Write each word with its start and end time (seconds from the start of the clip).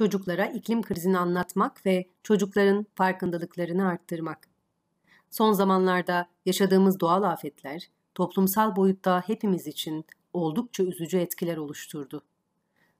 çocuklara 0.00 0.46
iklim 0.46 0.82
krizini 0.82 1.18
anlatmak 1.18 1.86
ve 1.86 2.06
çocukların 2.22 2.86
farkındalıklarını 2.94 3.88
arttırmak. 3.88 4.48
Son 5.30 5.52
zamanlarda 5.52 6.28
yaşadığımız 6.46 7.00
doğal 7.00 7.22
afetler 7.22 7.90
toplumsal 8.14 8.76
boyutta 8.76 9.22
hepimiz 9.26 9.66
için 9.66 10.04
oldukça 10.32 10.82
üzücü 10.82 11.18
etkiler 11.18 11.56
oluşturdu. 11.56 12.22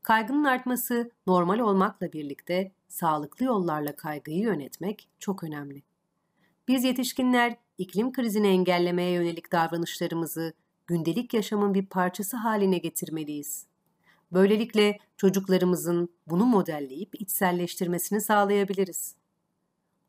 Kaygının 0.03 0.45
artması 0.45 1.11
normal 1.27 1.59
olmakla 1.59 2.13
birlikte 2.13 2.73
sağlıklı 2.89 3.45
yollarla 3.47 3.97
kaygıyı 3.97 4.41
yönetmek 4.41 5.09
çok 5.19 5.45
önemli. 5.45 5.83
Biz 6.69 6.85
yetişkinler 6.85 7.57
iklim 7.79 8.13
krizini 8.13 8.47
engellemeye 8.47 9.11
yönelik 9.11 9.53
davranışlarımızı 9.53 10.53
gündelik 10.87 11.35
yaşamın 11.35 11.75
bir 11.75 11.87
parçası 11.87 12.37
haline 12.37 12.79
getirmeliyiz. 12.79 13.70
Böylelikle 14.33 14.99
çocuklarımızın 15.17 16.09
bunu 16.27 16.45
modelleyip 16.45 17.21
içselleştirmesini 17.21 18.21
sağlayabiliriz. 18.21 19.15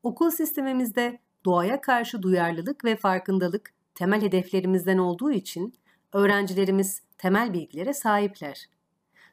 Okul 0.03 0.31
sistemimizde 0.31 1.19
doğaya 1.45 1.81
karşı 1.81 2.21
duyarlılık 2.21 2.85
ve 2.85 2.95
farkındalık 2.95 3.73
temel 3.95 4.21
hedeflerimizden 4.21 4.97
olduğu 4.97 5.31
için 5.31 5.73
öğrencilerimiz 6.13 7.01
temel 7.17 7.53
bilgilere 7.53 7.93
sahipler. 7.93 8.69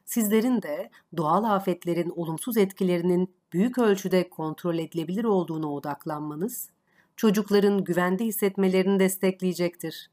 Sizlerin 0.05 0.61
de 0.61 0.89
doğal 1.17 1.43
afetlerin 1.43 2.09
olumsuz 2.09 2.57
etkilerinin 2.57 3.33
büyük 3.53 3.77
ölçüde 3.77 4.29
kontrol 4.29 4.77
edilebilir 4.77 5.23
olduğuna 5.23 5.73
odaklanmanız, 5.73 6.69
çocukların 7.15 7.83
güvende 7.83 8.25
hissetmelerini 8.25 8.99
destekleyecektir. 8.99 10.09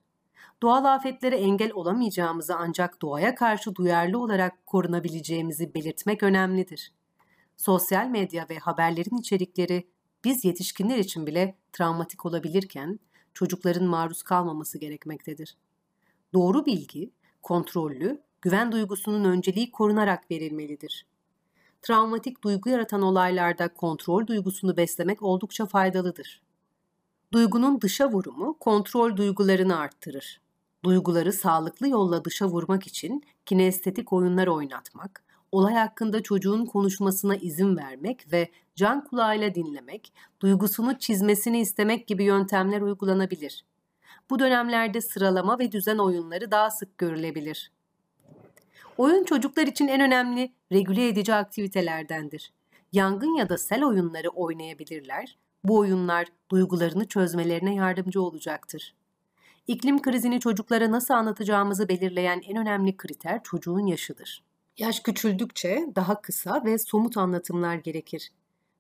Doğal 0.63 0.85
afetlere 0.85 1.37
engel 1.37 1.73
olamayacağımızı 1.73 2.57
ancak 2.57 3.03
doğaya 3.03 3.35
karşı 3.35 3.75
duyarlı 3.75 4.19
olarak 4.19 4.67
korunabileceğimizi 4.67 5.75
belirtmek 5.75 6.23
önemlidir. 6.23 6.93
Sosyal 7.57 8.07
medya 8.07 8.47
ve 8.51 8.59
haberlerin 8.59 9.17
içerikleri 9.17 9.89
biz 10.25 10.45
yetişkinler 10.45 10.99
için 10.99 11.27
bile 11.27 11.57
travmatik 11.73 12.27
olabilirken 12.27 13.01
çocukların 13.35 13.85
maruz 13.85 14.23
kalmaması 14.23 14.79
gerekmektedir. 14.79 15.57
Doğru 16.35 16.67
bilgi, 16.67 17.11
kontrollü, 17.43 18.23
güven 18.43 18.73
duygusunun 18.73 19.25
önceliği 19.25 19.71
korunarak 19.71 20.31
verilmelidir. 20.31 21.07
Travmatik 21.83 22.45
duygu 22.45 22.71
yaratan 22.71 23.03
olaylarda 23.03 23.75
kontrol 23.75 24.27
duygusunu 24.27 24.77
beslemek 24.77 25.23
oldukça 25.23 25.67
faydalıdır. 25.67 26.43
Duygunun 27.33 27.81
dışa 27.81 28.13
vurumu 28.13 28.59
kontrol 28.59 29.17
duygularını 29.17 29.79
arttırır. 29.79 30.41
Duyguları 30.85 31.33
sağlıklı 31.33 31.89
yolla 31.89 32.25
dışa 32.25 32.47
vurmak 32.47 32.87
için 32.87 33.23
kinestetik 33.47 34.13
oyunlar 34.13 34.47
oynatmak, 34.47 35.25
olay 35.53 35.75
hakkında 35.75 36.23
çocuğun 36.23 36.67
konuşmasına 36.67 37.37
izin 37.37 37.77
vermek 37.77 38.33
ve 38.33 38.51
can 38.75 39.05
kulağıyla 39.05 39.55
dinlemek, 39.55 40.13
duygusunu 40.41 40.99
çizmesini 40.99 41.61
istemek 41.61 42.07
gibi 42.07 42.25
yöntemler 42.25 42.81
uygulanabilir. 42.81 43.65
Bu 44.31 44.39
dönemlerde 44.39 45.01
sıralama 45.01 45.59
ve 45.59 45.73
düzen 45.73 45.99
oyunları 45.99 46.51
daha 46.51 46.71
sık 46.71 46.99
görülebilir. 46.99 47.73
Oyun 48.99 49.25
çocuklar 49.25 49.67
için 49.67 49.89
en 49.89 50.01
önemli 50.01 50.53
regüle 50.73 51.09
edici 51.09 51.35
aktivitelerdendir. 51.35 52.53
Yangın 52.93 53.35
ya 53.35 53.49
da 53.49 53.59
sel 53.59 53.85
oyunları 53.85 54.29
oynayabilirler. 54.29 55.37
Bu 55.69 55.79
oyunlar 55.79 56.27
duygularını 56.51 57.09
çözmelerine 57.09 57.75
yardımcı 57.75 58.23
olacaktır. 58.23 58.95
İklim 59.67 60.03
krizini 60.03 60.41
çocuklara 60.41 60.91
nasıl 60.91 61.15
anlatacağımızı 61.15 61.89
belirleyen 61.89 62.43
en 62.49 62.57
önemli 62.57 62.97
kriter 62.97 63.43
çocuğun 63.43 63.87
yaşıdır. 63.87 64.43
Yaş 64.79 65.01
küçüldükçe 65.01 65.87
daha 65.95 66.21
kısa 66.21 66.65
ve 66.65 66.79
somut 66.79 67.17
anlatımlar 67.17 67.75
gerekir. 67.75 68.33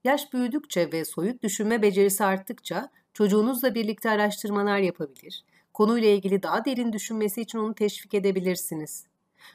Yaş 0.05 0.33
büyüdükçe 0.33 0.93
ve 0.93 1.05
soyut 1.05 1.43
düşünme 1.43 1.83
becerisi 1.83 2.25
arttıkça 2.25 2.91
çocuğunuzla 3.15 3.75
birlikte 3.75 4.11
araştırmalar 4.11 4.79
yapabilir. 4.79 5.45
Konuyla 5.75 6.09
ilgili 6.09 6.43
daha 6.43 6.65
derin 6.65 6.93
düşünmesi 6.93 7.41
için 7.41 7.59
onu 7.59 7.75
teşvik 7.75 8.15
edebilirsiniz. 8.15 9.07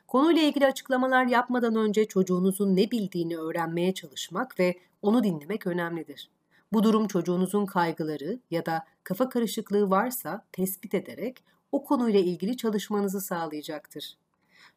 Konuyla 0.08 0.42
ilgili 0.42 0.66
açıklamalar 0.66 1.26
yapmadan 1.26 1.76
önce 1.76 2.06
çocuğunuzun 2.06 2.76
ne 2.76 2.92
bildiğini 2.92 3.38
öğrenmeye 3.38 3.94
çalışmak 3.94 4.60
ve 4.60 4.80
onu 5.02 5.24
dinlemek 5.24 5.68
önemlidir. 5.68 6.30
Bu 6.74 6.84
durum 6.84 7.08
çocuğunuzun 7.08 7.66
kaygıları 7.66 8.40
ya 8.52 8.66
da 8.66 8.86
kafa 9.04 9.30
karışıklığı 9.30 9.90
varsa 9.90 10.46
tespit 10.52 10.94
ederek 10.94 11.44
o 11.72 11.84
konuyla 11.84 12.20
ilgili 12.20 12.58
çalışmanızı 12.58 13.22
sağlayacaktır. 13.22 14.18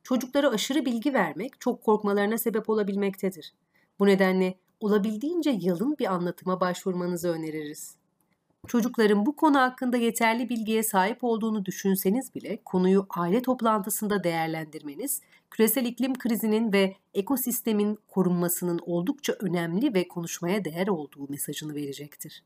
Çocuklara 0.02 0.50
aşırı 0.50 0.86
bilgi 0.86 1.14
vermek 1.14 1.60
çok 1.60 1.82
korkmalarına 1.82 2.38
sebep 2.38 2.70
olabilmektedir. 2.70 3.54
Bu 3.98 4.06
nedenle 4.06 4.54
olabildiğince 4.80 5.58
yalın 5.60 5.98
bir 5.98 6.12
anlatıma 6.12 6.60
başvurmanızı 6.60 7.28
öneririz. 7.28 7.96
Çocukların 8.68 9.26
bu 9.26 9.36
konu 9.36 9.58
hakkında 9.58 9.96
yeterli 9.96 10.48
bilgiye 10.48 10.82
sahip 10.82 11.24
olduğunu 11.24 11.64
düşünseniz 11.64 12.34
bile 12.34 12.58
konuyu 12.64 13.06
aile 13.10 13.42
toplantısında 13.42 14.24
değerlendirmeniz, 14.24 15.20
küresel 15.50 15.84
iklim 15.84 16.18
krizinin 16.18 16.72
ve 16.72 16.96
ekosistemin 17.14 17.98
korunmasının 18.08 18.80
oldukça 18.86 19.32
önemli 19.40 19.94
ve 19.94 20.08
konuşmaya 20.08 20.64
değer 20.64 20.88
olduğu 20.88 21.28
mesajını 21.28 21.74
verecektir. 21.74 22.44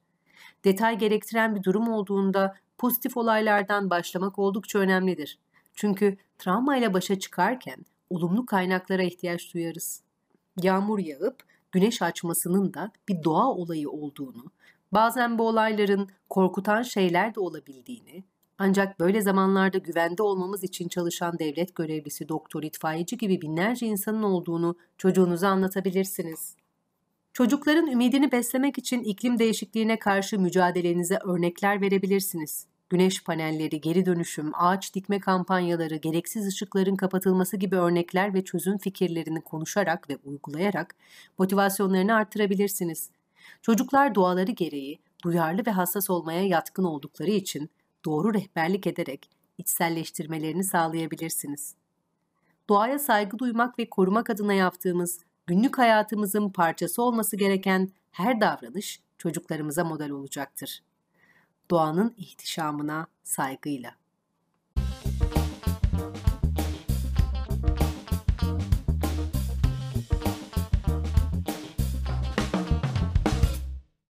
Detay 0.64 0.98
gerektiren 0.98 1.56
bir 1.56 1.62
durum 1.62 1.88
olduğunda 1.88 2.56
pozitif 2.78 3.16
olaylardan 3.16 3.90
başlamak 3.90 4.38
oldukça 4.38 4.78
önemlidir. 4.78 5.38
Çünkü 5.74 6.16
travmayla 6.38 6.94
başa 6.94 7.18
çıkarken 7.18 7.76
olumlu 8.10 8.46
kaynaklara 8.46 9.02
ihtiyaç 9.02 9.54
duyarız. 9.54 10.02
Yağmur 10.62 10.98
yağıp 10.98 11.42
güneş 11.72 12.02
açmasının 12.02 12.74
da 12.74 12.92
bir 13.08 13.24
doğa 13.24 13.46
olayı 13.46 13.90
olduğunu, 13.90 14.44
bazen 14.92 15.38
bu 15.38 15.48
olayların 15.48 16.08
korkutan 16.30 16.82
şeyler 16.82 17.34
de 17.34 17.40
olabildiğini, 17.40 18.24
ancak 18.58 19.00
böyle 19.00 19.20
zamanlarda 19.20 19.78
güvende 19.78 20.22
olmamız 20.22 20.64
için 20.64 20.88
çalışan 20.88 21.38
devlet 21.38 21.74
görevlisi, 21.74 22.28
doktor, 22.28 22.62
itfaiyeci 22.62 23.16
gibi 23.16 23.40
binlerce 23.40 23.86
insanın 23.86 24.22
olduğunu 24.22 24.76
çocuğunuza 24.98 25.48
anlatabilirsiniz. 25.48 26.56
Çocukların 27.32 27.86
ümidini 27.86 28.32
beslemek 28.32 28.78
için 28.78 29.02
iklim 29.02 29.38
değişikliğine 29.38 29.98
karşı 29.98 30.38
mücadelenize 30.40 31.18
örnekler 31.24 31.80
verebilirsiniz 31.80 32.66
güneş 32.90 33.24
panelleri, 33.24 33.80
geri 33.80 34.06
dönüşüm, 34.06 34.50
ağaç 34.54 34.94
dikme 34.94 35.20
kampanyaları, 35.20 35.96
gereksiz 35.96 36.46
ışıkların 36.46 36.96
kapatılması 36.96 37.56
gibi 37.56 37.76
örnekler 37.76 38.34
ve 38.34 38.44
çözüm 38.44 38.78
fikirlerini 38.78 39.40
konuşarak 39.40 40.10
ve 40.10 40.18
uygulayarak 40.24 40.94
motivasyonlarını 41.38 42.14
artırabilirsiniz. 42.14 43.10
Çocuklar 43.62 44.14
doğaları 44.14 44.52
gereği 44.52 44.98
duyarlı 45.24 45.66
ve 45.66 45.70
hassas 45.70 46.10
olmaya 46.10 46.46
yatkın 46.46 46.84
oldukları 46.84 47.30
için 47.30 47.70
doğru 48.04 48.34
rehberlik 48.34 48.86
ederek 48.86 49.30
içselleştirmelerini 49.58 50.64
sağlayabilirsiniz. 50.64 51.74
Doğaya 52.68 52.98
saygı 52.98 53.38
duymak 53.38 53.78
ve 53.78 53.90
korumak 53.90 54.30
adına 54.30 54.54
yaptığımız 54.54 55.20
günlük 55.46 55.78
hayatımızın 55.78 56.50
parçası 56.50 57.02
olması 57.02 57.36
gereken 57.36 57.88
her 58.10 58.40
davranış 58.40 59.00
çocuklarımıza 59.18 59.84
model 59.84 60.10
olacaktır 60.10 60.82
doğanın 61.70 62.14
ihtişamına 62.16 63.06
saygıyla. 63.24 63.94